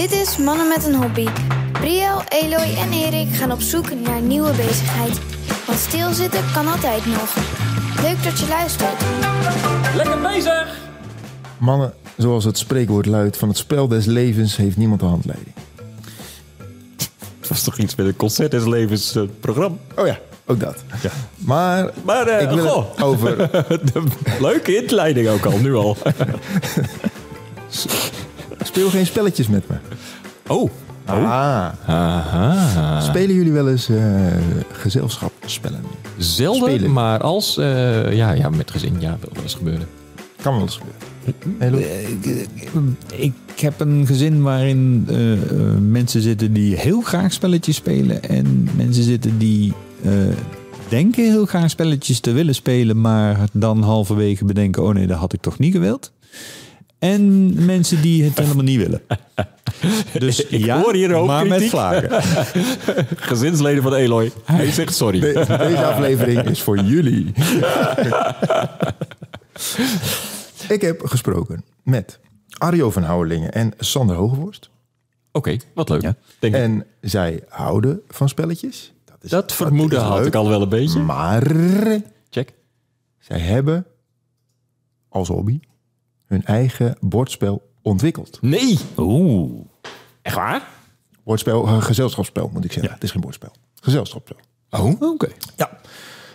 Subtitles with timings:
[0.00, 1.26] Dit is Mannen met een Hobby.
[1.72, 5.20] Briel, Eloy en Erik gaan op zoek naar nieuwe bezigheid.
[5.66, 7.34] Want stilzitten kan altijd nog.
[8.02, 9.02] Leuk dat je luistert.
[9.96, 10.78] Lekker bezig!
[11.58, 15.54] Mannen, zoals het spreekwoord luidt, van het spel des levens heeft niemand de handleiding.
[17.40, 19.76] Het was toch iets met een concert des levens eh, programma.
[19.96, 20.76] Oh ja, ook dat.
[21.36, 23.36] Maar, Maar eh, ik wil goh, over...
[23.92, 24.02] de
[24.40, 25.96] leuke inleiding ook al, nu al.
[28.70, 29.74] Speel geen spelletjes met me.
[30.46, 30.70] Oh,
[31.06, 33.00] Ah, aha.
[33.00, 33.96] spelen jullie wel eens eh
[34.72, 35.80] gezelschapsspellen?
[36.18, 36.92] Zelden, Spelen.
[36.92, 37.56] maar als...
[37.56, 39.86] eh, ja, ja, met gezin, ja, wil wel eens gebeuren.
[40.42, 41.58] Kan wel eens gebeuren.
[41.58, 42.94] Hey, Lou?
[43.16, 45.38] Ik heb een gezin waarin eh, eh,
[45.80, 48.22] mensen zitten die heel graag spelletjes spelen.
[48.28, 49.72] En mensen zitten die
[50.04, 50.12] eh,
[50.88, 53.00] denken heel graag spelletjes te willen spelen.
[53.00, 56.12] Maar dan halverwege bedenken, oh nee, dat had ik toch niet gewild.
[57.00, 59.00] En mensen die het helemaal niet willen.
[60.18, 61.70] Dus Ik ja, hoor hier ook maar met kritiek.
[61.70, 62.22] vlagen.
[63.30, 64.32] Gezinsleden van Eloy.
[64.44, 65.20] Hij zegt sorry.
[65.20, 67.32] De- deze aflevering is voor jullie.
[70.68, 72.18] ik heb gesproken met
[72.58, 74.70] Arjo van Houwelingen en Sander Hogevorst.
[75.32, 76.00] Oké, wat leuk.
[76.00, 76.54] Denk ik.
[76.54, 78.92] En zij houden van spelletjes.
[79.04, 80.26] Dat, is, dat vermoeden is had leuk.
[80.26, 80.98] ik al wel een beetje.
[81.00, 81.52] Maar
[82.30, 82.52] Check.
[83.18, 83.86] zij hebben
[85.08, 85.60] als hobby
[86.30, 88.38] hun eigen bordspel ontwikkeld.
[88.42, 88.78] Nee.
[88.96, 89.60] Oeh.
[90.22, 90.68] Echt waar?
[91.24, 92.92] Bordspel, eh, gezelschapsspel moet ik zeggen.
[92.92, 93.50] Het is geen bordspel.
[93.80, 94.36] Gezelschapsspel.
[94.70, 95.00] Oh.
[95.02, 95.28] Oké.
[95.56, 95.70] Ja.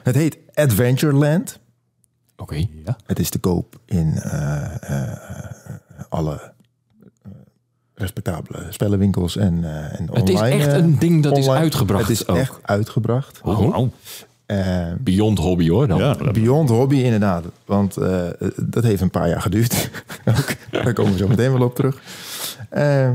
[0.03, 1.59] Het heet Adventureland.
[2.37, 2.55] Oké.
[2.55, 2.97] Ja.
[3.05, 5.17] Het is te koop in eh, eh,
[6.09, 6.53] alle
[7.23, 7.31] eh,
[7.93, 10.63] respectabele spellenwinkels en, eh, en Het is online.
[10.63, 11.63] echt een ding dat is online.
[11.63, 12.37] uitgebracht Het is ook.
[12.37, 13.41] echt uitgebracht.
[13.43, 13.87] Oh.
[14.45, 15.97] Eh, Beyond hobby hoor dan.
[15.97, 17.45] Ja, Beyond hobby inderdaad.
[17.65, 19.89] Want eh, dat heeft een paar jaar geduurd.
[20.71, 22.01] Daar komen we zo meteen wel op terug.
[22.69, 23.11] Eh,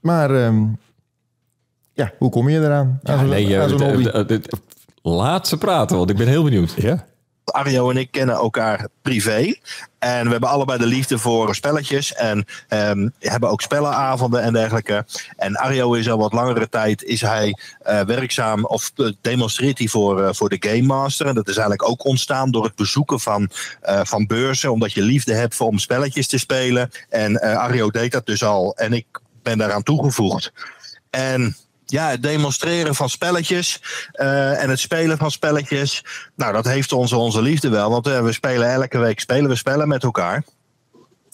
[0.00, 0.64] maar ehm,
[1.92, 3.00] ja, hoe kom je eraan?
[3.02, 4.40] Aan nee, aan
[5.02, 6.74] laat ze praten, want ik ben heel benieuwd.
[6.76, 7.06] ja.
[7.44, 9.54] Arjo en ik kennen elkaar privé.
[9.98, 12.14] En we hebben allebei de liefde voor spelletjes.
[12.14, 15.04] En ehm, hebben ook spellenavonden en dergelijke.
[15.36, 19.88] En Arjo is al wat langere tijd is hij, eh, werkzaam of eh, demonstreert hij
[19.88, 21.26] voor, eh, voor de Game Master.
[21.26, 23.50] En dat is eigenlijk ook ontstaan door het bezoeken van,
[23.82, 24.72] van beurzen.
[24.72, 26.90] Omdat je liefde hebt voor om spelletjes te spelen.
[27.08, 28.76] En Arjo deed dat dus al.
[28.76, 29.06] En ik
[29.42, 30.52] ben daaraan toegevoegd.
[31.10, 31.56] En
[31.90, 33.80] ja, het demonstreren van spelletjes
[34.12, 36.04] eh, en het spelen van spelletjes.
[36.36, 37.90] Nou, dat heeft onze, onze liefde wel.
[37.90, 40.44] Want eh, we spelen elke week spelen we spellen met elkaar.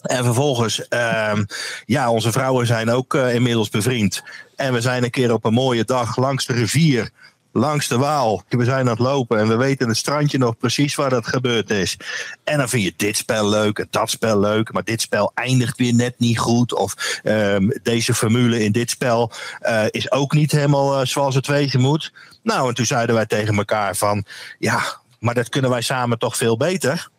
[0.01, 1.43] En vervolgens, ehm,
[1.85, 4.23] ja, onze vrouwen zijn ook eh, inmiddels bevriend.
[4.55, 7.09] En we zijn een keer op een mooie dag langs de rivier,
[7.51, 8.43] langs de Waal.
[8.49, 11.69] We zijn aan het lopen en we weten het strandje nog precies waar dat gebeurd
[11.69, 11.97] is.
[12.43, 14.73] En dan vind je dit spel leuk en dat spel leuk.
[14.73, 16.73] Maar dit spel eindigt weer net niet goed.
[16.73, 21.47] Of ehm, deze formule in dit spel eh, is ook niet helemaal eh, zoals het
[21.47, 22.13] wezen moet.
[22.43, 24.25] Nou, en toen zeiden wij tegen elkaar van...
[24.59, 24.83] Ja,
[25.19, 27.09] maar dat kunnen wij samen toch veel beter.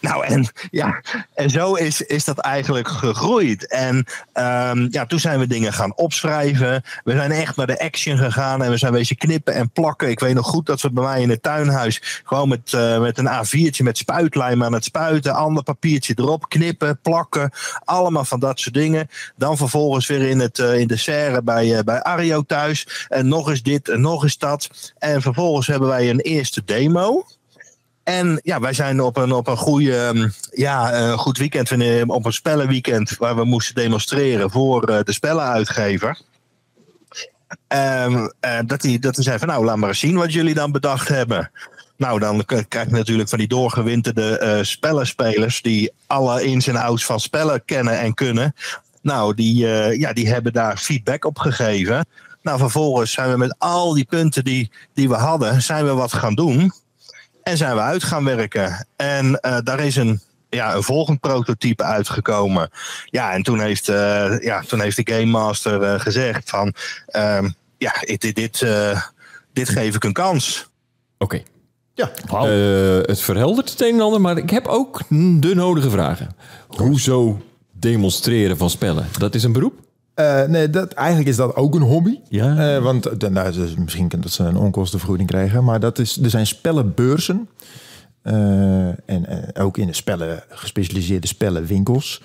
[0.00, 1.02] Nou, en, ja,
[1.34, 3.68] en zo is, is dat eigenlijk gegroeid.
[3.68, 6.82] En ehm, ja, toen zijn we dingen gaan opschrijven.
[7.04, 10.08] We zijn echt naar de action gegaan en we zijn wezen knippen en plakken.
[10.08, 13.18] Ik weet nog goed dat we bij mij in het tuinhuis gewoon met, eh, met
[13.18, 15.34] een A4'tje met spuitlijm aan het spuiten.
[15.34, 17.50] Ander papiertje erop, knippen, plakken.
[17.84, 19.08] Allemaal van dat soort dingen.
[19.36, 23.06] Dan vervolgens weer in, het, eh, in de serre bij, eh, bij Ario thuis.
[23.08, 24.92] En nog eens dit en nog eens dat.
[24.98, 27.24] En vervolgens hebben wij een eerste demo.
[28.04, 32.02] En ja, wij zijn op een, op een goede, ehm, ja, een goed weekend, eh,
[32.06, 36.20] op een spellenweekend, waar we moesten demonstreren voor eh, de spellenuitgever.
[37.68, 40.54] Ehm, eh, dat hij dat hij zei van nou, laat maar eens zien wat jullie
[40.54, 41.50] dan bedacht hebben.
[41.96, 47.04] Nou, dan krijg je natuurlijk van die doorgewinterde eh spellenspelers die alle ins en outs
[47.04, 48.54] van spellen kennen en kunnen.
[49.02, 52.06] Nou, die, eh, ja, die hebben daar feedback op gegeven.
[52.42, 56.12] Nou, vervolgens zijn we met al die punten die, die we hadden, zijn we wat
[56.12, 56.72] gaan doen.
[57.44, 58.86] En zijn we uit gaan werken.
[58.96, 62.70] En eh, daar is een, ja, een volgend prototype uitgekomen.
[63.04, 66.74] Ja, en toen heeft, eh, ja, toen heeft de Game Master eh, gezegd van...
[67.06, 67.48] ehm,
[67.78, 69.00] ja, dit, dit, eh,
[69.52, 70.68] dit geef ik een kans.
[71.18, 71.42] Oké.
[71.94, 72.10] Ja.
[72.28, 75.00] Eh, het verheldert het een en ander, maar ik heb ook
[75.40, 76.36] de nodige vragen.
[76.68, 77.42] Hoezo
[77.72, 79.08] demonstreren van spellen?
[79.18, 79.74] Dat is een beroep?
[80.14, 82.20] Eh, nee, dat, eigenlijk is dat ook een hobby.
[82.28, 82.76] Ja.
[82.76, 85.64] Eh, want eh, nou, dus misschien dat ze een onkostenvergoeding krijgen.
[85.64, 87.48] Maar dat is, er zijn spellenbeurzen.
[88.22, 92.22] Eh, en ook in de spellen, gespecialiseerde spellenwinkels.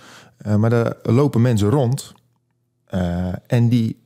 [0.58, 2.14] Maar daar lopen mensen rond.
[3.48, 3.98] en die,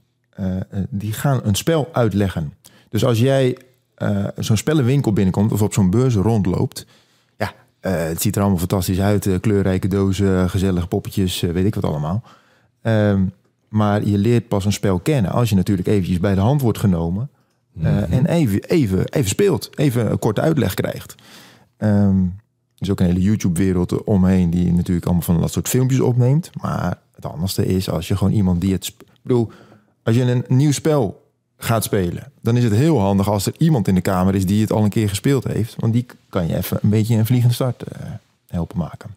[0.89, 2.53] die gaan een spel uitleggen.
[2.89, 3.57] Dus als jij
[4.38, 6.86] zo'n spellenwinkel binnenkomt of op zo'n beurs rondloopt.
[7.38, 9.29] Ja, het ziet er allemaal fantastisch uit.
[9.41, 12.24] kleurrijke dozen, gezellige poppetjes, weet ik wat allemaal.
[12.81, 13.21] Ehm,
[13.74, 16.78] Maar je leert pas een spel kennen als je natuurlijk eventjes bij de hand wordt
[16.78, 17.30] genomen.
[17.81, 19.70] eh, en even, even, even speelt.
[19.75, 21.16] Even een korte uitleg krijgt.
[21.78, 26.00] Ehm, er is ook een hele YouTube-wereld omheen die natuurlijk allemaal van dat soort filmpjes
[26.00, 26.50] opneemt.
[26.62, 28.88] Maar het anderste is als je gewoon iemand die het...
[28.88, 29.52] Ik bedoel,
[30.04, 33.88] als je een nieuw spel gaat spelen, dan is het heel handig als er iemand
[33.88, 35.75] in de kamer is die het al een keer gespeeld heeft.
[35.80, 38.08] Want die kan je even een beetje een vliegende start eh,
[38.48, 39.16] helpen maken.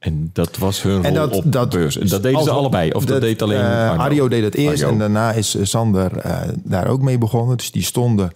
[0.00, 1.98] En dat was hun En rol dat, op dat, beurs.
[1.98, 2.90] En dat deden ze allebei.
[2.90, 4.02] Of dat, deed alleen eh, Arno?
[4.02, 7.56] Ario deed het eerst en daarna is eh, Sander eh, daar ook mee begonnen.
[7.56, 8.32] Dus die stonden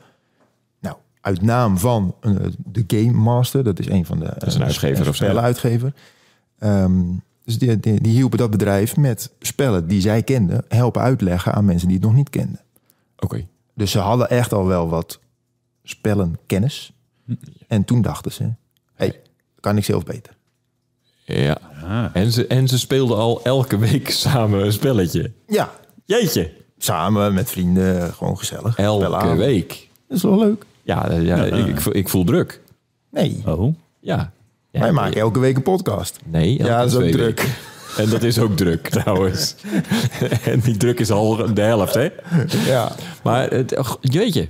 [0.80, 3.64] nou, uit naam van eh, de Game Master.
[3.64, 5.92] Dat is een van de is een eh, uitgever of zo, spellenuitgever.
[6.58, 7.02] Ehm,
[7.44, 11.64] dus die, die, die hielpen dat bedrijf met spellen die zij kenden helpen uitleggen aan
[11.64, 12.60] mensen die het nog niet kenden.
[13.18, 13.46] Oké.
[13.74, 15.20] Dus ze hadden echt al wel wat
[15.82, 16.92] spellenkennis.
[17.68, 18.52] En toen dachten ze,
[18.94, 19.20] hey,
[19.60, 20.33] kan ik zelf beter.
[21.24, 21.56] Ja.
[22.12, 25.30] En, ze, en ze speelden al elke week samen een spelletje.
[25.46, 25.70] Ja,
[26.04, 26.50] Jeetje.
[26.78, 28.76] samen met vrienden, gewoon gezellig.
[28.78, 29.88] Elke week.
[30.08, 30.64] Dat is wel leuk.
[30.82, 32.60] Ja, eh, ja, Ik, ik, voel- ik voel druk.
[33.10, 33.74] Nee, Oh.
[34.00, 34.32] Ja.
[34.70, 36.18] ja wij maken elke week een podcast.
[36.24, 37.38] Nee, elke Ja, dat is ook druk.
[37.40, 37.54] weken.
[37.96, 39.54] En dat is ook druk trouwens.
[40.44, 42.08] en die druk is al de helft, hè?
[42.66, 42.92] Ja.
[43.22, 44.48] Maar het, jeetje,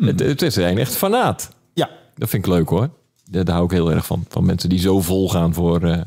[0.00, 1.48] het, het is een echt fanaat.
[1.74, 1.90] Ja.
[2.14, 2.90] Dat vind ik leuk hoor.
[3.30, 4.24] Daar, daar hou ik heel erg van.
[4.28, 5.82] Van mensen die zo vol gaan voor...
[5.82, 6.00] eh,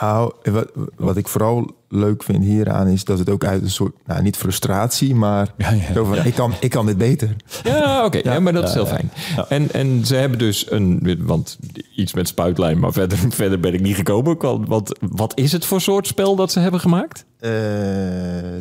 [0.00, 0.66] Nou, wat,
[0.96, 4.36] wat ik vooral leuk vind hieraan is dat het ook uit een soort, nou niet
[4.36, 5.92] frustratie, maar Ja, ja.
[5.92, 7.36] zo van, ik, kan, ik kan dit beter.
[7.62, 8.18] Ja, oké.
[8.22, 9.10] Ja, maar dat is heel fijn.
[9.48, 11.16] En, en ze hebben dus een...
[11.20, 11.58] Want
[11.96, 14.36] iets met spuitlijn, maar verder, verder ben ik niet gekomen.
[14.38, 17.24] Want wat, wat is het voor soort spel dat ze hebben gemaakt?
[17.38, 17.50] Eh,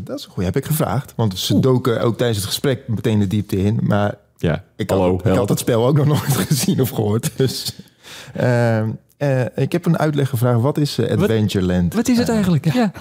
[0.04, 1.14] dat is een goeie, heb ik gevraagd.
[1.16, 3.80] Want ze doken ook tijdens het gesprek meteen de diepte in.
[3.84, 5.10] Maar Ja, ik, hallo.
[5.12, 5.38] had, ik help.
[5.38, 7.32] had het spel ook nog nooit gezien of gehoord.
[7.36, 7.76] Dus,
[8.34, 10.62] Ehm, eh, ik heb een uitleg gevraagd.
[10.62, 11.94] Wat is eh, Adventureland?
[11.94, 12.74] Wat is het eigenlijk?
[12.74, 12.92] Ja.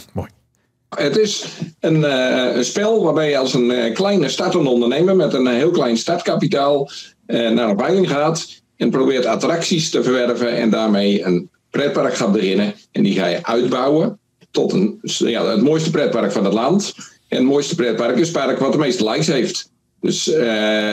[0.95, 1.47] Het is
[1.81, 5.55] een, eh, een spel waarbij je als een eh, kleine startende ondernemer met een eh,
[5.55, 6.91] heel klein startkapitaal
[7.27, 12.33] eh, naar een veiling gaat en probeert attracties te verwerven en daarmee een pretpark gaat
[12.33, 12.75] beginnen.
[12.93, 14.19] En die ga je uitbouwen
[14.51, 16.95] tot een, ja, het mooiste pretpark van het land.
[17.29, 19.71] En het mooiste pretpark is het park wat de meeste likes heeft.
[20.01, 20.45] Dus eh,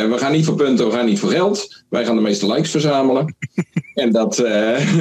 [0.10, 1.84] we gaan niet voor punten, we gaan niet voor geld.
[1.90, 3.36] Wij gaan de meeste likes verzamelen.
[3.94, 4.96] En, dat, eh,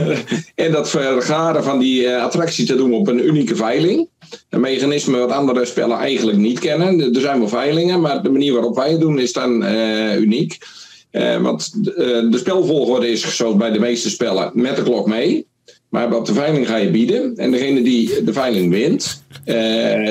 [0.64, 4.08] en dat vergaren van die eh, attractie te doen op een unieke veiling.
[4.48, 7.14] Een mechanisme wat andere spellen eigenlijk niet kennen.
[7.14, 10.58] Er zijn wel veilingen, maar de manier waarop wij het doen is dan eh, uniek.
[11.40, 15.46] Want de, de spelvolgorde is zo bij de meeste spellen met de klok mee.
[15.88, 17.36] Maar op de veiling ga je bieden.
[17.36, 19.22] En degene die de veiling wint,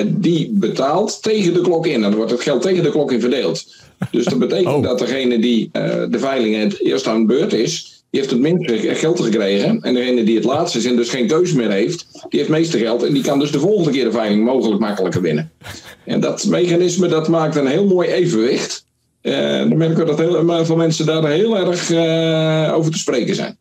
[0.08, 1.94] die betaalt tegen de klok in.
[1.94, 3.66] En dan wordt het geld tegen de klok in verdeeld.
[4.12, 4.84] Dus dat betekent Oh.
[4.84, 5.70] dat degene die
[6.10, 9.82] de veiling het eerst aan de beurt is, die heeft het minste geld gekregen.
[9.82, 12.58] En degene die het laatste is en dus geen keuze meer heeft, die heeft het
[12.60, 13.04] meeste geld.
[13.04, 15.52] En die kan dus de volgende keer de veiling mogelijk makkelijker winnen.
[16.06, 18.88] En dat mechanisme dat maakt een heel mooi evenwicht.
[19.22, 23.36] Eh, dan merken we dat heel veel mensen daar heel erg eh, over te spreken
[23.36, 23.58] zijn.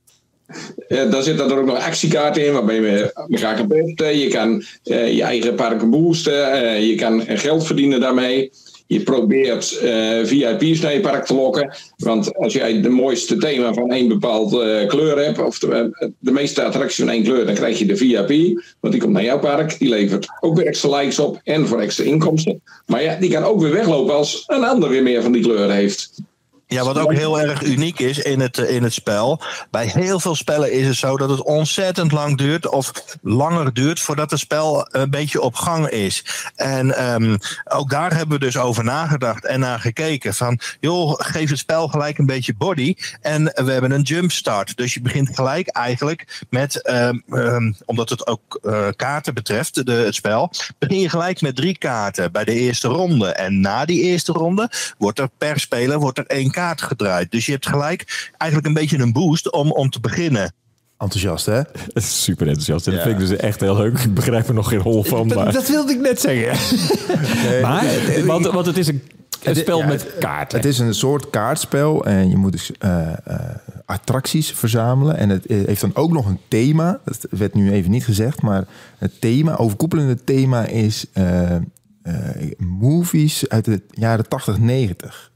[0.88, 4.16] Eh, dan zitten er ook nog actiekaarten in, waarbij je elkaar kan.
[4.18, 6.82] Je kan je eigen park boosten.
[6.82, 8.50] je kan geld verdienen daarmee.
[8.88, 11.76] Je probeert eh, VIP's naar je park te lokken.
[11.96, 16.32] Want als jij de mooiste thema van één bepaald eh, kleur hebt, of de, de
[16.32, 18.60] meeste attracties van één kleur, dan krijg je de VIP.
[18.80, 19.78] Want die komt naar jouw park.
[19.78, 22.62] Die levert ook weer extra likes op en voor extra inkomsten.
[22.86, 25.70] Maar ja, die kan ook weer weglopen als een ander weer meer van die kleur
[25.70, 26.10] heeft.
[26.70, 29.42] Ja, wat ook heel erg uniek is in het, eh, in het spel.
[29.70, 32.68] Bij heel veel spellen is het zo dat het ontzettend lang duurt.
[32.68, 36.24] Of langer duurt voordat het spel een beetje op gang is.
[36.56, 40.34] En ehm, ook daar hebben we dus over nagedacht en naar gekeken.
[40.34, 42.94] Van joh, geef het spel gelijk een beetje body.
[43.20, 44.76] En we hebben een jumpstart.
[44.76, 46.82] Dus je begint gelijk eigenlijk met.
[46.82, 50.50] ehm, ehm, omdat het ook eh, kaarten betreft, de, het spel.
[50.78, 53.28] Begin je gelijk met drie kaarten bij de eerste ronde.
[53.28, 57.30] En na die eerste ronde wordt er per speler wordt er één gedraaid.
[57.30, 60.52] Dus je hebt gelijk eigenlijk een beetje een boost om, om te beginnen.
[60.98, 61.60] Enthousiast, hè?
[62.00, 62.86] Super enthousiast.
[62.86, 63.98] En dat vind ik dus echt heel leuk.
[63.98, 65.26] Ik begrijp er nog geen hol van.
[65.26, 66.56] Maar, Dat wilde ik net zeggen.
[67.62, 67.84] maar
[68.24, 69.02] want, want het is een,
[69.42, 70.58] een spel Ja, met kaarten.
[70.58, 73.40] Het is een soort kaartspel en je moet dus eh, eh,
[73.86, 75.16] attracties verzamelen.
[75.16, 77.00] En het heeft dan ook nog een thema.
[77.04, 78.64] Dat werd nu even niet gezegd, maar
[78.98, 81.56] het thema, overkoepelende thema is eh,
[82.08, 85.32] eh, movies uit de jaren 80, 90.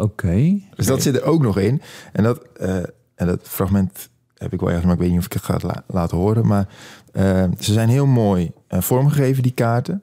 [0.00, 0.60] Oké.
[0.76, 1.82] Dus dat zit er ook nog in.
[2.12, 2.76] En dat, eh,
[3.14, 5.58] en dat fragment heb ik wel ergens, maar ik weet niet of ik het ga
[5.62, 6.46] la- laten horen.
[6.46, 6.68] Maar
[7.12, 10.02] eh, ze zijn heel mooi eh, vormgegeven, die kaarten.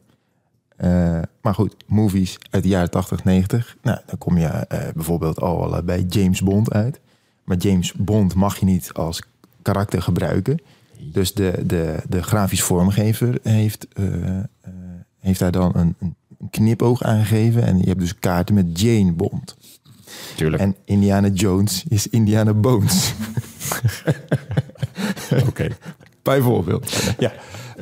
[0.76, 3.78] Eh, maar goed, movies uit de jaren 80, 90.
[3.82, 7.00] Nou, dan kom je eh, bijvoorbeeld al bij James Bond uit.
[7.44, 9.22] Maar James Bond mag je niet als
[9.62, 10.60] karakter gebruiken.
[11.12, 14.44] Dus de, de, de grafisch vormgever heeft, eh, eh,
[15.20, 16.16] heeft daar dan een, een
[16.50, 17.64] knipoog aangegeven.
[17.64, 19.58] En je hebt dus kaarten met Jane Bond.
[20.36, 20.62] Tuurlijk.
[20.62, 23.14] En Indiana Jones is Indiana Bones.
[25.48, 25.68] Oké.
[26.24, 26.92] Bijvoorbeeld.
[27.20, 27.34] Ja.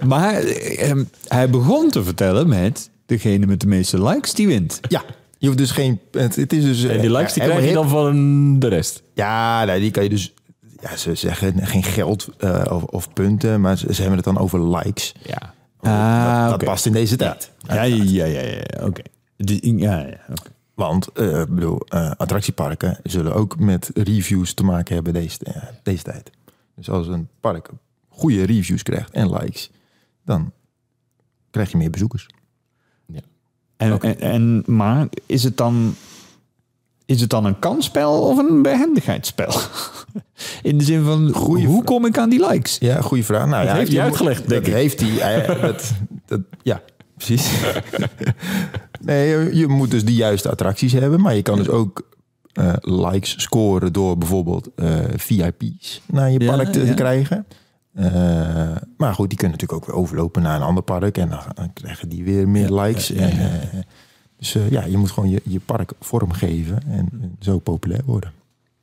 [0.06, 4.80] Maar ehm, hij begon te vertellen met degene met de meeste likes die wint.
[4.90, 5.04] Ja,
[5.38, 6.00] je hoeft dus geen...
[6.12, 6.84] Het, het is dus...
[6.84, 9.02] En die likes die eh, krijg je dan van de rest.
[9.14, 10.34] Ja, nou, die kan je dus...
[10.82, 14.38] Ja, ze zeggen geen geld eh, of, of punten, maar ze, ze hebben het dan
[14.38, 15.14] over likes.
[15.24, 15.54] Ja.
[15.82, 16.66] Ah, dat, dat oké.
[16.66, 17.52] past in deze tijd.
[17.68, 19.02] Ja, ja, ja, ja, oké.
[19.38, 20.50] Die- Ja, ja, oké.
[20.76, 25.64] Want eh, ik bedoel, eh, attractieparken zullen ook met reviews te maken hebben deze, eh,
[25.84, 26.32] deze tijd.
[26.76, 27.70] Dus als een park
[28.10, 29.72] goede reviews krijgt en likes,
[30.26, 30.52] dan
[31.52, 32.28] krijg je meer bezoekers.
[33.78, 35.96] En, en, en, maar is het dan...
[37.06, 39.54] Is het dan een kansspel of een behendigheidsspel?
[40.62, 41.86] In de zin van, Goeie hoe vraag.
[41.86, 42.78] kom ik aan die likes?
[42.78, 43.48] Ja, goede vraag.
[43.48, 44.74] Nou, ja, heeft hij uitgelegd, denk dat ik.
[44.74, 45.94] Heeft hij, eh, dat,
[46.26, 46.82] dat, ja,
[47.18, 47.52] precies.
[49.06, 52.08] nee, je, moet dus de juiste attracties hebben, maar je kan dus ook
[52.54, 56.94] eh, likes scoren door bijvoorbeeld eh, VIP's naar je Ja, park te, ja.
[56.94, 57.46] krijgen.
[57.94, 61.40] Eh, maar goed, die kunnen natuurlijk ook weer overlopen naar een ander park en dan,
[61.54, 63.12] dan krijgen die weer meer likes.
[63.12, 63.32] En,
[64.38, 68.32] dus ja, je moet gewoon je, je park vormgeven en zo populair worden.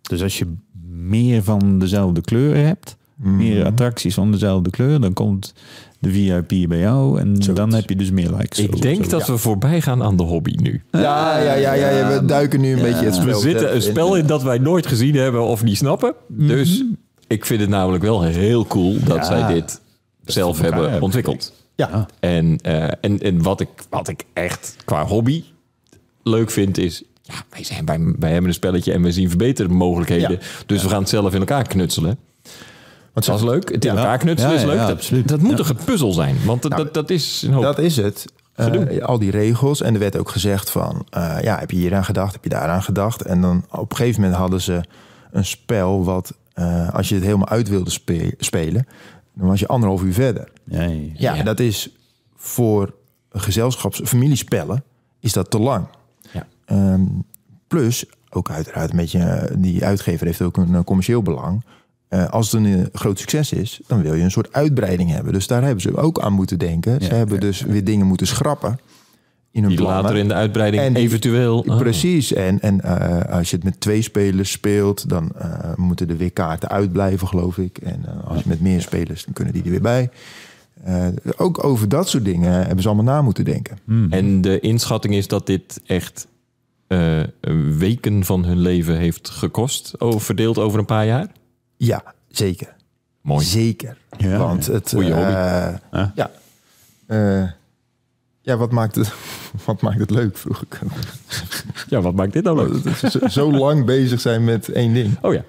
[0.03, 0.55] Dus als je
[0.89, 3.37] meer van dezelfde kleur hebt, Mhm.
[3.37, 5.55] meer attracties van dezelfde kleur, dan komt
[5.99, 8.59] de VIP bij jou en dan heb je dus meer likes.
[8.59, 9.11] Zo- Ik denk zo.
[9.11, 10.83] dat we voorbij gaan aan de hobby nu.
[10.91, 13.27] Ja, ja, ja, ja, ja, we duiken nu een beetje het spel.
[13.27, 16.15] We zitten een spel in dat wij nooit gezien hebben of niet snappen.
[16.29, 16.47] Mhm.
[16.47, 16.85] Dus
[17.27, 19.25] ik vind het namelijk wel heel cool dat Ja.
[19.25, 19.81] zij dit
[20.25, 21.53] zelf hebben hebben ontwikkeld.
[21.75, 25.45] Ja, En, eh, en, en wat, ik, wat ik echt qua hobby
[26.23, 27.03] leuk vind is...
[27.23, 30.31] Ja, wij, zijn, wij, wij hebben een spelletje en we zien verbetermogelijkheden.
[30.31, 30.39] Ja.
[30.67, 32.19] Dus we gaan het zelf in elkaar knutselen.
[33.13, 33.73] Want Dat is leuk.
[33.73, 34.77] Het in elkaar knutselen Ja, is leuk.
[34.77, 35.29] ja, dat, absoluut.
[35.29, 35.59] dat moet Ja.
[35.59, 36.37] een gepuzzel zijn.
[36.45, 37.63] Want dat, Nou, dat, dat is een hoop.
[37.63, 38.25] Dat is het.
[38.55, 39.81] Eh, al die regels.
[39.83, 41.07] En er werd ook gezegd van...
[41.11, 42.33] eh, ja, heb je hier aan gedacht?
[42.33, 43.23] Heb je daar aan gedacht?
[43.23, 44.81] En dan op een gegeven moment hadden ze
[45.31, 46.05] een spel...
[46.05, 48.87] wat eh, als je het helemaal uit wilde spe- spelen...
[49.35, 50.49] dan was je anderhalf uur verder.
[50.65, 50.89] Ja, ja.
[51.15, 51.43] Ja, Ja.
[51.43, 51.91] dat is
[52.37, 52.95] voor
[53.31, 54.85] gezelschaps- familiespellen...
[55.21, 55.87] is dat te lang.
[56.33, 56.47] Ja.
[56.65, 57.03] Ehm,
[57.69, 59.51] plus, ook uiteraard een beetje...
[59.57, 61.65] die uitgever heeft ook een commercieel belang...
[62.13, 65.33] Eh, als het een eh, groot succes is, dan wil je een soort uitbreiding hebben.
[65.33, 67.03] Dus daar hebben ze ook aan moeten denken.
[67.03, 68.79] ze hebben ja, dus weer dingen moeten schrappen
[69.51, 70.03] in hun Die plannen.
[70.03, 71.59] later in de uitbreiding En die- eventueel...
[71.59, 71.77] oh.
[71.79, 72.33] Precies.
[72.33, 76.31] En, en eh, als je het met twee spelers speelt, dan eh, moeten er weer
[76.33, 77.79] kaarten uitblijven, geloof ik.
[77.79, 80.11] En eh, als je met meer spelers, dan kunnen die er weer bij.
[80.85, 83.79] Eh, ook over dat soort dingen hebben ze allemaal na moeten denken.
[84.11, 86.27] En de inschatting is dat dit echt
[86.87, 87.21] eh,
[87.79, 89.93] weken van hun leven heeft gekost.
[89.99, 91.27] Verdeeld over een paar jaar.
[91.87, 92.75] Ja, zeker.
[93.21, 93.45] Mooi.
[93.45, 93.97] Zeker.
[94.19, 94.89] Ja, Want het.
[94.91, 95.31] Goeie hobby.
[95.31, 96.13] eh, Ja.
[96.15, 96.31] Ja.
[97.07, 97.51] Eh,
[98.41, 99.13] ja, wat maakt het,
[99.67, 100.79] wat maakt het leuk, vroeg ik.
[101.89, 102.97] Ja, wat maakt dit nou leuk?
[103.31, 105.17] Zo lang bezig zijn met één ding.
[105.21, 105.45] Oh ja.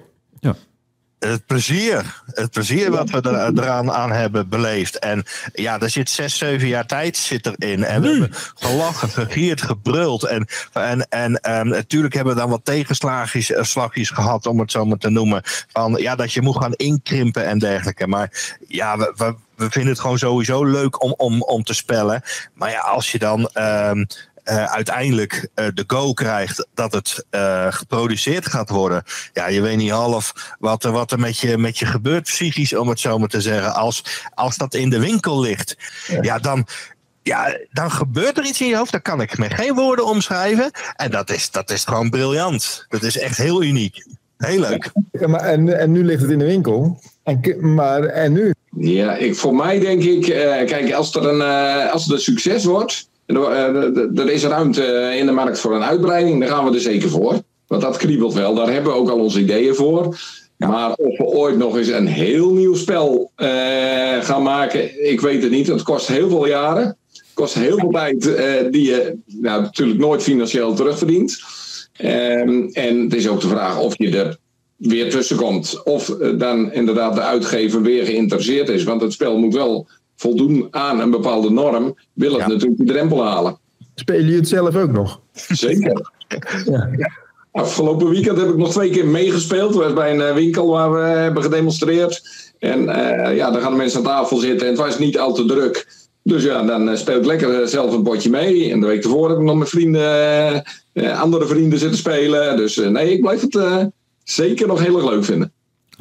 [1.26, 2.22] Het plezier.
[2.26, 4.98] Het plezier wat we er, eraan aan hebben beleefd.
[4.98, 7.84] En ja, er zit zes, zeven jaar tijd zit erin.
[7.84, 10.24] En we hebben gelachen, gegierd, gebruld.
[10.24, 14.70] En, en, en ehm, natuurlijk hebben we dan wat tegenslagjes eh, slagjes gehad, om het
[14.70, 15.42] zo maar te noemen.
[15.72, 18.06] Van ja, dat je moet gaan inkrimpen en dergelijke.
[18.06, 22.22] Maar ja, we, we, we vinden het gewoon sowieso leuk om, om, om te spellen.
[22.54, 23.48] Maar ja, als je dan.
[23.52, 24.04] ehm,
[24.44, 29.02] eh, uiteindelijk eh, de go krijgt dat het eh, geproduceerd gaat worden.
[29.32, 32.74] Ja, je weet niet half wat er, wat er met, je, met je gebeurt psychisch,
[32.74, 33.74] om het zo maar te zeggen.
[33.74, 35.76] Als, als dat in de winkel ligt,
[36.20, 36.66] ja, dan,
[37.22, 38.92] ja, dan gebeurt er iets in je hoofd.
[38.92, 40.70] Dat kan ik met geen woorden omschrijven.
[40.96, 42.86] En dat is, dat is gewoon briljant.
[42.88, 44.06] Dat is echt heel uniek.
[44.36, 44.90] Heel leuk.
[45.12, 47.00] Ja, maar en, en nu ligt het in de winkel.
[47.22, 48.54] En, maar en nu?
[48.76, 52.20] Ja, ik, voor mij denk ik, eh, kijk, als, er een, eh, als het een
[52.20, 56.48] succes wordt, er, eh, er- is ruimte eh, in de markt voor een uitbreiding, dan
[56.48, 57.42] gaan we er zeker voor.
[57.66, 60.18] Want dat kriebelt wel, daar hebben we ook al onze ideeën voor.
[60.56, 63.48] Maar of we ooit nog eens een heel nieuw spel eh,
[64.20, 65.66] gaan maken, ik weet het niet.
[65.66, 66.96] Het kost heel veel jaren.
[67.12, 68.22] Het kost heel veel tijd
[68.72, 71.40] die je nou, natuurlijk nooit financieel terugverdient.
[71.92, 74.36] Ehm, en het is ook de vraag of je er
[74.76, 75.82] weer tussenkomt.
[75.84, 76.06] Of
[76.38, 78.84] dan inderdaad de uitgever weer geïnteresseerd is.
[78.84, 79.88] Want het spel moet wel
[80.24, 81.94] voldoen aan een bepaalde norm.
[82.12, 82.46] Wil het Ja.
[82.48, 83.58] natuurlijk de drempel halen.
[83.94, 85.20] Spelen jullie het zelf ook nog?
[85.48, 86.10] Zeker.
[87.52, 89.74] Afgelopen weekend heb ik nog twee keer meegespeeld.
[89.74, 92.22] Was bij een eh, winkel waar we hebben gedemonstreerd.
[92.58, 95.34] En eh, ja, dan gaan de mensen aan tafel zitten en het was niet al
[95.34, 95.86] te druk.
[96.22, 98.70] Dus ja, dan eh, speel ik lekker zelf een potje mee.
[98.72, 100.64] En de week ervoor heb ik nog met vrienden,
[101.16, 102.56] andere vrienden zitten spelen.
[102.56, 103.84] Dus eh, nee, ik blijf het eh,
[104.24, 105.52] zeker nog heel erg leuk vinden.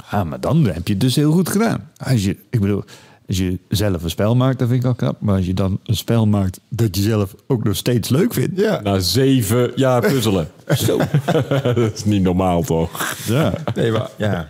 [0.09, 1.91] Ah, maar dan heb je het dus heel goed gedaan.
[1.97, 2.83] Als je, ik bedoel,
[3.39, 5.21] als je zelf een spel maakt, dat vind ik al knap.
[5.21, 8.59] Maar als je dan een spel maakt dat je zelf ook nog steeds leuk vindt.
[8.59, 8.81] Ja.
[8.81, 10.51] Na zeven jaar puzzelen.
[10.85, 10.97] Zo.
[11.63, 13.17] dat is niet normaal, toch?
[13.25, 13.53] Ja.
[13.75, 14.49] Nee, maar ja.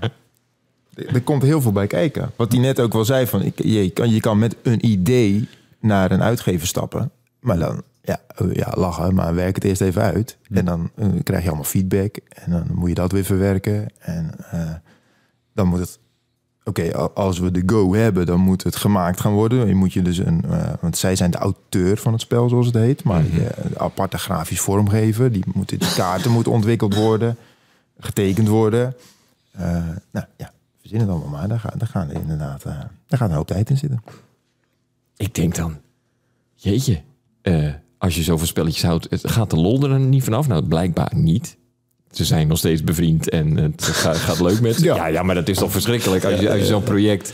[0.96, 2.32] Er komt heel veel bij kijken.
[2.36, 5.48] Wat hij net ook wel zei: van, ik, je, kan, je kan met een idee
[5.80, 7.12] naar een uitgever stappen.
[7.40, 10.38] Maar dan, ja, oh, ja lachen, maar werk het eerst even uit.
[10.50, 12.16] En dan eh, krijg je allemaal feedback.
[12.30, 13.88] En dan moet je dat weer verwerken.
[14.00, 14.72] En eh,
[15.54, 16.00] dan moet het.
[16.65, 19.67] Oké, als we de go hebben, dan moet het gemaakt gaan worden.
[19.67, 22.65] Je moet je dus een, eh, want zij zijn de auteur van het spel, zoals
[22.65, 23.03] het heet.
[23.03, 23.24] Maar
[23.55, 25.32] een aparte grafisch vormgever.
[25.32, 27.38] Die, moeten, die kaarten moeten ontwikkeld worden,
[28.00, 28.96] getekend worden.
[29.51, 31.48] Eh, nou ja, verzin het allemaal maar.
[31.48, 34.03] Daar, gaan daar, gaan er inderdaad, daar gaat een hoop tijd in zitten.
[35.17, 35.77] Ik denk dan,
[36.55, 37.01] jeetje,
[37.98, 40.48] als je zoveel spelletjes houdt, het gaat de lol er niet vanaf?
[40.48, 41.58] Nou, blijkbaar niet.
[42.15, 44.84] Ze zijn nog steeds bevriend en het gaat, gaat leuk met ze.
[44.86, 44.96] Ja.
[44.96, 45.08] Ja.
[45.08, 47.32] ja, maar dat is toch verschrikkelijk als je, als je zo'n project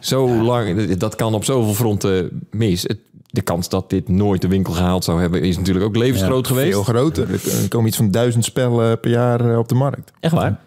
[0.00, 0.94] zo lang...
[0.94, 2.82] Dat kan op zoveel fronten mis.
[2.82, 2.98] Het-
[3.30, 5.42] de kans dat dit nooit de winkel gehaald zou hebben...
[5.42, 6.72] is natuurlijk ook levensgroot geweest.
[6.72, 7.30] Veel groter.
[7.62, 10.12] Er komen iets van duizend spellen per jaar eh, op de markt.
[10.20, 10.60] Echt waar?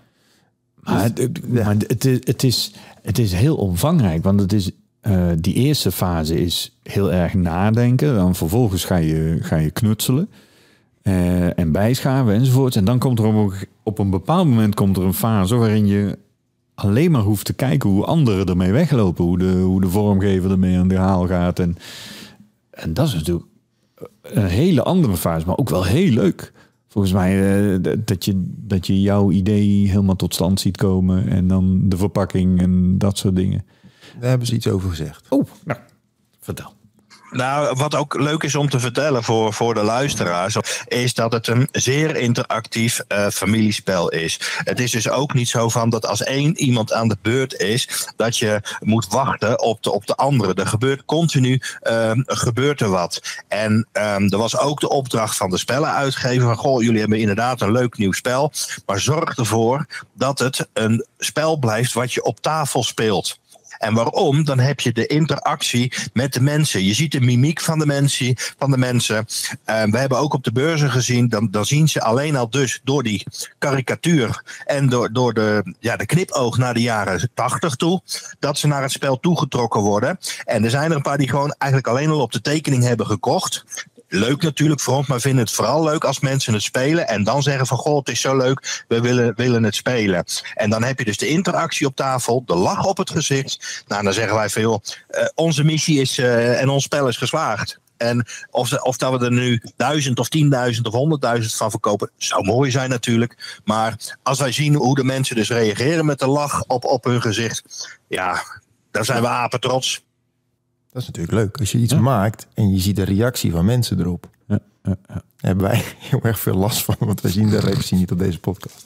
[0.80, 4.24] Maar, het, maar het, is, het, is, het is heel omvangrijk.
[4.24, 8.16] Want het is, eh, die eerste fase is heel erg nadenken.
[8.16, 10.30] Dan vervolgens ga je, ga je knutselen.
[11.02, 12.76] Eh, en bijschaven enzovoort.
[12.76, 15.88] En dan komt er op een, op een bepaald moment komt er een fase waarin
[15.88, 16.18] je
[16.76, 19.24] alleen maar hoeft te kijken hoe anderen ermee weglopen.
[19.26, 21.60] Hoe de, hoe de vormgever ermee aan de haal gaat.
[21.60, 21.76] En,
[22.70, 23.46] en dat is natuurlijk
[24.22, 26.54] een hele andere fase, maar ook wel heel leuk.
[26.88, 31.28] Volgens mij eh, dat, je, dat je jouw idee helemaal tot stand ziet komen.
[31.28, 33.66] En dan de verpakking en dat soort dingen.
[34.20, 35.26] Daar hebben ze iets over gezegd.
[35.30, 35.80] Oh, nou,
[36.40, 36.74] vertel.
[37.32, 40.56] Nou, wat ook leuk is om te vertellen voor, voor de luisteraars,
[40.88, 44.40] is dat het een zeer interactief eh, familiespel is.
[44.64, 48.08] Het is dus ook niet zo van dat als één iemand aan de beurt is,
[48.16, 50.54] dat je moet wachten op de, op de andere.
[50.54, 53.22] Er gebeurt continu ehm, gebeurt er wat.
[53.48, 57.62] En ehm, er was ook de opdracht van de spellenuitgever van, goh, jullie hebben inderdaad
[57.62, 58.52] een leuk nieuw spel,
[58.86, 63.40] maar zorg ervoor dat het een spel blijft wat je op tafel speelt.
[63.82, 64.46] En waarom?
[64.46, 66.84] Dan heb je de interactie met de mensen.
[66.84, 68.36] Je ziet de mimiek van de mensen.
[68.58, 69.26] Van de mensen.
[69.66, 72.80] Eh, we hebben ook op de beurzen gezien, dan, dan zien ze alleen al dus
[72.84, 73.26] door die
[73.58, 78.02] karikatuur en door, door de, ja, de knipoog naar de jaren 80 toe,
[78.40, 80.20] dat ze naar het spel toegetrokken worden.
[80.44, 83.06] En er zijn er een paar die gewoon eigenlijk alleen al op de tekening hebben
[83.06, 83.66] gekocht.
[84.14, 87.08] Leuk natuurlijk voor ons, maar vinden het vooral leuk als mensen het spelen.
[87.08, 90.24] En dan zeggen van, goh, het is zo leuk, we willen, willen het spelen.
[90.54, 93.84] En dan heb je dus de interactie op tafel, de lach op het gezicht.
[93.88, 97.80] Nou, dan zeggen wij veel, eh, onze missie is eh, en ons spel is geslaagd.
[97.98, 102.46] En of, of dat we er nu duizend of tienduizend of honderdduizend van verkopen, zou
[102.46, 103.62] mooi zijn natuurlijk.
[103.64, 107.22] Maar als wij zien hoe de mensen dus reageren met de lach op, op hun
[107.22, 108.44] gezicht, ja,
[108.92, 110.04] dan zijn we apen trots.
[110.92, 111.58] Dat is natuurlijk leuk.
[111.60, 114.30] Als je iets maakt en je ziet de reactie van mensen erop.
[114.48, 117.98] Ja, ja, Daar hebben wij heel erg veel last van, want wij zien de reactie
[117.98, 118.86] niet op deze podcast.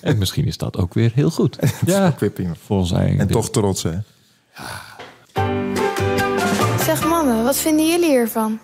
[0.00, 1.58] En misschien is dat ook weer heel goed.
[1.86, 2.56] Ja, Quipping.
[2.64, 3.36] voor ons eigen En deel.
[3.40, 3.98] toch trots, hè?
[6.84, 8.58] Zeg mannen, wat vinden jullie hiervan?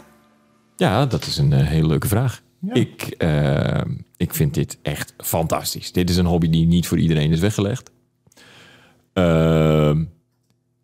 [0.76, 2.42] Ja, dat is een eh, hele leuke vraag.
[2.72, 3.80] Ik, eh,
[4.16, 5.92] ik vind dit echt fantastisch.
[5.92, 7.90] Dit is een hobby die niet voor iedereen is weggelegd.
[9.12, 10.04] Ehm,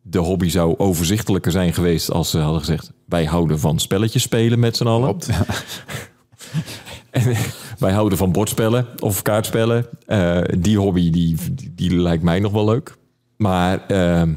[0.09, 2.93] de hobby zou overzichtelijker zijn geweest als ze hadden gezegd...
[3.07, 5.17] wij houden van spelletjes spelen met z'n allen.
[7.11, 7.37] En
[7.79, 9.87] wij houden van bordspellen of kaartspellen.
[10.07, 12.97] Eh, die hobby die, die, die lijkt mij nog wel leuk.
[13.37, 14.35] Maar ehm,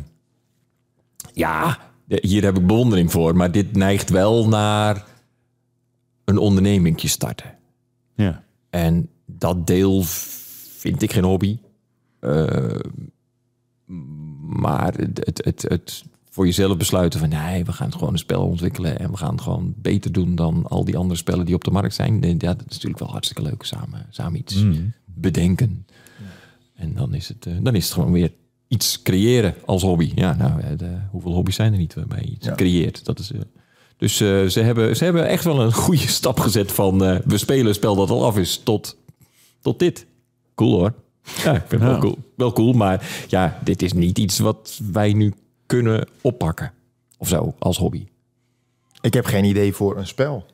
[1.34, 1.78] ja,
[2.08, 3.36] hier heb ik bewondering voor.
[3.36, 5.06] Maar dit neigt wel naar
[6.26, 7.58] een ondernemingje starten.
[8.16, 8.44] Ja.
[8.70, 10.04] En dat deel
[10.78, 11.60] vind ik geen hobby.
[12.20, 12.80] Eh,
[14.40, 18.42] maar het, het, het, het voor jezelf besluiten van nee, we gaan gewoon een spel
[18.42, 21.64] ontwikkelen en we gaan het gewoon beter doen dan al die andere spellen die op
[21.64, 22.22] de markt zijn.
[22.22, 24.64] Ja, dat is natuurlijk wel hartstikke leuk samen, samen iets
[25.06, 25.86] bedenken.
[26.76, 28.32] En dan is, het, eh, dan is het gewoon weer
[28.68, 30.12] iets creëren als hobby.
[30.16, 32.56] Ja, nou, eh, de, hoeveel hobby's zijn er niet waarbij je iets Ja.
[32.56, 33.06] creëert?
[33.06, 33.40] Dat is, eh,
[33.98, 37.74] dus ze, hebben, ze hebben echt wel een goede stap gezet van we spelen een
[37.74, 38.98] spel dat al af is tot,
[39.62, 40.06] tot dit.
[40.56, 40.94] Cool hoor.
[41.44, 41.88] Ja, ik vind het Ja.
[41.88, 42.18] wel, cool.
[42.36, 42.74] wel cool.
[42.74, 45.34] Maar ja, dit is niet iets wat wij nu
[45.66, 46.72] kunnen oppakken.
[47.18, 48.08] Of zo, als hobby.
[49.02, 50.46] Ik heb geen idee voor een spel.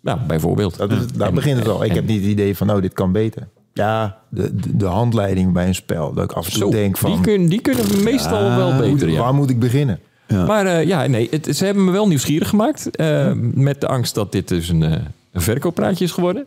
[0.00, 0.76] Nou, bijvoorbeeld.
[0.76, 1.84] Dat is, daar En- begint het al.
[1.84, 3.48] Ik en- heb niet het idee van, nou, dit kan beter.
[3.72, 6.12] Ja, de, de, de handleiding bij een spel.
[6.12, 9.08] Dat ik af en toe Zo, denk van, die, kunnen, die kunnen meestal wel beter,
[9.08, 9.18] ja.
[9.20, 10.00] waar moet ik beginnen?
[10.46, 12.96] Maar eh, ja, nee, het, ze hebben me wel nieuwsgierig gemaakt.
[12.96, 14.92] eh, Met de angst dat dit dus een, eh,
[15.32, 16.46] een verkooppraatje is geworden.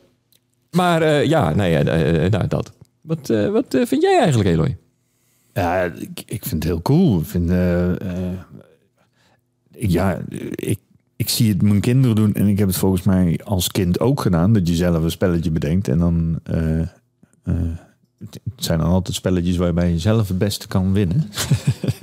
[0.71, 2.71] Maar eh, ja, nou ja, eh, nou, dat.
[3.09, 4.77] Wat, eh, wat eh, vind jij eigenlijk, Eloy?
[5.53, 7.19] Ja, ik, ik vind het heel cool.
[7.19, 8.39] Ik vind, eh, eh,
[9.71, 10.21] ja,
[10.55, 10.79] ik,
[11.15, 14.21] ik zie het mijn kinderen doen en ik heb het volgens mij als kind ook
[14.21, 14.53] gedaan.
[14.53, 16.87] Dat je zelf een spelletje bedenkt en dan eh, eh,
[18.17, 21.29] het zijn dan altijd spelletjes waarbij je zelf het beste kan winnen.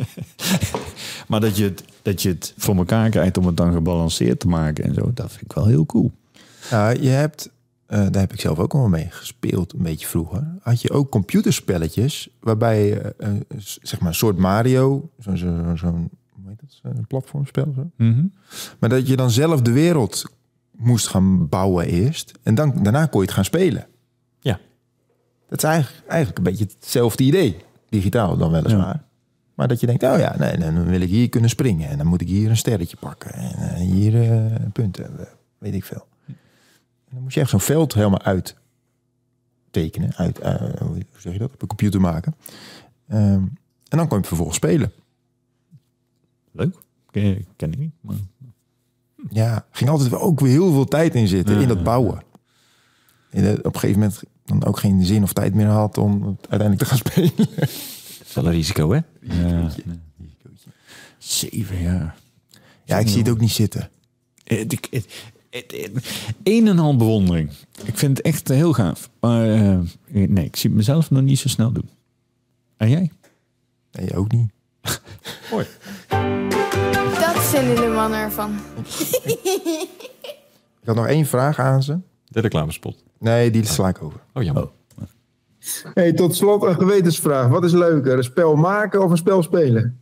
[1.28, 4.48] maar dat je, het, dat je het voor elkaar krijgt om het dan gebalanceerd te
[4.48, 6.12] maken en zo, dat vind ik wel heel cool.
[6.70, 7.50] Ja, je hebt,
[7.86, 10.54] eh, daar heb ik zelf ook al mee gespeeld, een beetje vroeger.
[10.60, 13.14] Had je ook computerspelletjes waarbij je,
[13.56, 17.72] s- zeg maar, een soort Mario, zo'n zo, zo, zo'n, hoe heet dat, een platformspel,
[17.76, 17.90] zo.
[18.78, 20.24] maar dat je dan zelf de wereld
[20.70, 23.86] moest gaan bouwen eerst en dan, daarna kon je het gaan spelen.
[24.40, 24.60] Ja.
[25.48, 27.56] Dat is eigenlijk, eigenlijk een beetje hetzelfde idee,
[27.88, 29.04] digitaal dan weliswaar.
[29.54, 32.06] Maar dat je denkt, oh ja, nee, dan wil ik hier kunnen springen en dan
[32.06, 34.12] moet ik hier een sterretje pakken en hier
[34.72, 35.10] punten,
[35.58, 36.06] weet ik veel.
[37.08, 38.56] En dan moest je echt zo'n veld helemaal uit
[39.70, 42.34] tekenen, uit, eh, hoe zeg je dat, op een computer maken.
[43.08, 43.42] Ehm,
[43.88, 44.92] en dan kon je het vervolgens spelen.
[46.52, 46.76] Leuk.
[47.10, 47.92] Ken, ken ik niet.
[48.00, 48.16] Maar...
[49.30, 52.22] Ja, ging altijd wel ook weer heel veel tijd in zitten, in dat bouwen.
[53.30, 56.48] En op een gegeven moment dan ook geen zin of tijd meer had om het
[56.48, 57.32] uiteindelijk te gaan spelen.
[57.58, 57.68] Dat
[58.26, 59.00] is wel een risico, hè?
[59.20, 59.70] Ja,
[61.18, 62.16] Zeven jaar.
[62.84, 63.90] Ja, ik zie het ook niet zitten.
[64.44, 65.24] Het, ik-
[66.42, 67.50] een en al bewondering.
[67.84, 69.10] Ik vind het echt heel gaaf.
[69.20, 71.88] Maar eh, nee, ik zie het mezelf nog niet zo snel doen.
[72.76, 73.10] En jij?
[73.92, 74.50] Nee, ook niet.
[77.20, 78.54] Dat vinden de mannen ervan.
[80.80, 81.98] Ik had nog één vraag aan ze.
[82.28, 83.04] De reclamespot.
[83.18, 84.20] Nee, die sla ik over.
[84.34, 84.68] Oh, jammer.
[85.94, 87.48] Hey, tot slot een gewetensvraag.
[87.48, 90.00] Wat is leuker, een spel maken of een spel spelen?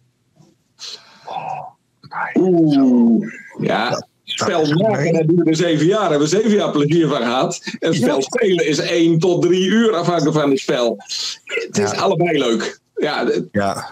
[2.35, 3.29] Oeh,
[3.61, 4.07] ja.
[4.45, 6.11] Spel maken, dat duurde zeven jaar.
[6.11, 7.61] Hebben we zeven jaar plezier van gehad.
[7.79, 10.97] En spel spelen is één tot drie uur afhankelijk van het spel.
[11.45, 12.81] Het is allebei leuk.
[12.95, 13.87] Ja, Ja,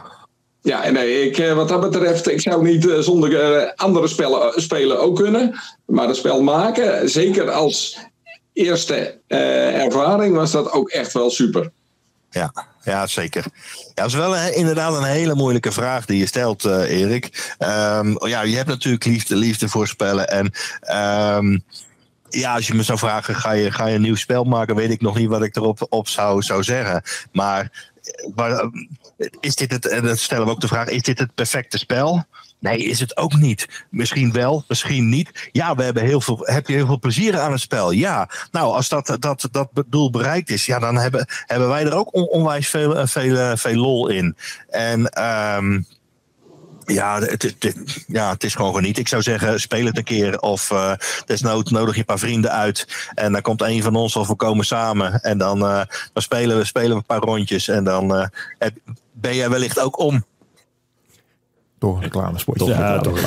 [0.63, 4.09] ja en nee, ik, eh, wat dat betreft, ik zou niet eh, zonder eh, andere
[4.09, 5.61] spellen, spelen ook kunnen.
[5.87, 7.99] Maar het spel maken, zeker als
[8.53, 11.71] eerste ervaring, was dat ook echt wel super.
[12.33, 13.45] Ja, ja zeker.
[13.95, 17.55] Dat is wel inderdaad een hele moeilijke vraag die je stelt, eh, Erik.
[17.59, 20.29] Ehm, ja, je hebt natuurlijk liefde, liefde voor spellen.
[20.29, 21.59] En ehm,
[22.29, 24.77] ja, als je me zou vragen, ga je, ga je een nieuw spel maken?
[24.77, 27.03] Weet ik nog niet wat ik erop op zou, zou zeggen.
[27.33, 28.71] Maar, eh, maar,
[29.41, 32.25] is dit het, en dan stellen we ook de vraag, is dit het perfecte spel?
[32.63, 33.87] Nee, is het ook niet.
[33.91, 35.49] Misschien wel, misschien niet.
[35.53, 37.91] Ja, we hebben heel veel, heb je heel veel plezier aan het spel?
[37.91, 38.29] Ja.
[38.51, 42.15] Nou, als dat, dat, dat doel bereikt is, ja, dan hebben, hebben wij er ook
[42.15, 44.37] on- onwijs veel, eh, veel, eh, veel lol in.
[44.69, 45.81] En ehm,
[46.85, 49.03] ja, het, het- ja, het is gewoon genieten.
[49.03, 50.41] Ik zou zeggen, speel het een keer.
[50.41, 50.93] Of eh
[51.27, 53.09] desnoods nodig je een paar vrienden uit.
[53.15, 55.21] En dan komt een van ons of we komen samen.
[55.21, 55.87] En dan, dan
[56.23, 57.69] spelen, we, spelen we een paar rondjes.
[57.69, 58.31] En dan
[59.13, 60.25] ben jij wellicht ook om.
[61.83, 62.65] Toch een reclamespotje.
[62.67, 63.19] Ja, toch.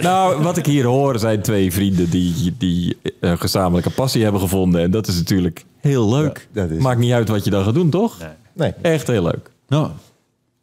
[0.00, 4.82] Nou, wat ik hier hoor zijn twee vrienden die, die een gezamenlijke passie hebben gevonden.
[4.82, 6.48] En dat is natuurlijk heel leuk.
[6.52, 8.16] Ja, dat is- Maakt niet uit wat je dan gaat doen, toch?
[8.52, 8.72] Nee.
[8.82, 9.50] Echt heel leuk.
[9.68, 9.88] Nou,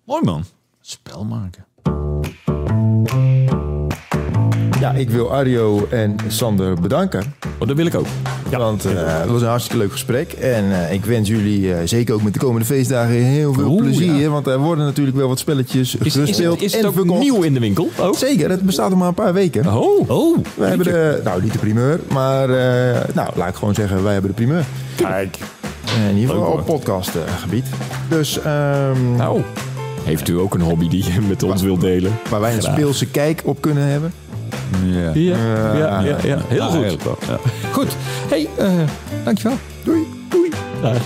[0.06, 0.43] mooi man.
[0.82, 1.65] Spel maken.
[4.80, 7.36] Ja, ik wil Arjo en Sander bedanken.
[7.60, 8.06] Oh, dat wil ik ook.
[8.50, 10.32] Want eh, het was een hartstikke leuk gesprek.
[10.32, 13.82] En eh, ik wens jullie, eh, zeker ook met de komende feestdagen, heel veel Oeh,
[13.82, 14.30] plezier.
[14.30, 17.60] Want er worden natuurlijk wel wat spelletjes Is, gespeeld is het ook nieuw in de
[17.60, 17.89] winkel?
[18.00, 18.15] Ook?
[18.17, 19.78] Zeker, het bestaat nog maar een paar weken.
[19.78, 20.38] Oh, oh.
[20.56, 22.48] We hebben de, nou niet de primeur, maar
[23.13, 24.65] nou, laat ik gewoon zeggen, wij hebben de primeur.
[24.95, 25.38] Kijk.
[26.10, 27.65] In ieder geval op podcastgebied.
[28.10, 29.41] Dus ehm, Nou,
[30.04, 32.12] heeft u ook een hobby die je met ons wilt delen?
[32.30, 34.13] waar wij een speelse kijk op kunnen hebben.
[34.86, 35.12] Ja.
[35.13, 36.71] Ja, ja, ja, ja.
[36.71, 37.03] heel goed.
[37.71, 37.95] Goed.
[38.29, 38.71] Hey, eh
[39.23, 39.58] dankjewel.
[39.84, 40.08] Doei.
[40.82, 40.97] Dag.